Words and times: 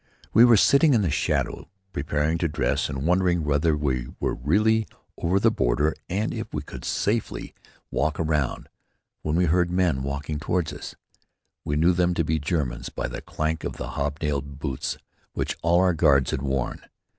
We 0.33 0.45
were 0.45 0.57
sitting 0.57 0.95
in 0.95 1.03
the 1.03 1.11
shadow 1.11 1.67
preparing 1.93 2.39
to 2.39 2.47
dress 2.47 2.89
and 2.89 3.05
wondering 3.05 3.43
whether 3.43 3.77
we 3.77 4.07
were 4.19 4.33
really 4.33 4.87
over 5.15 5.39
the 5.39 5.51
border 5.51 5.93
and 6.09 6.33
if 6.33 6.51
we 6.51 6.63
could 6.63 6.83
safely 6.85 7.53
walk 7.91 8.17
abroad, 8.17 8.67
when 9.21 9.35
we 9.35 9.45
heard 9.45 9.69
men 9.69 10.01
walking 10.01 10.39
toward 10.39 10.73
us. 10.73 10.95
We 11.63 11.75
knew 11.75 11.93
them 11.93 12.15
to 12.15 12.23
be 12.23 12.39
Germans 12.39 12.89
by 12.89 13.09
the 13.09 13.21
clank 13.21 13.63
of 13.63 13.73
the 13.77 13.89
hobnailed 13.89 14.57
boots 14.57 14.97
which 15.33 15.55
all 15.61 15.81
our 15.81 15.93
guards 15.93 16.31
had 16.31 16.41
worn. 16.41 16.81